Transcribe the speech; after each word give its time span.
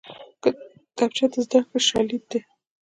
کتابچه 0.43 1.25
د 1.31 1.33
زدکړې 1.45 1.79
شاليد 1.87 2.23
دی 2.31 2.39